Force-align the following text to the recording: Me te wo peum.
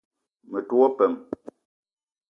Me 0.51 0.59
te 0.67 0.73
wo 0.79 0.87
peum. 0.97 1.13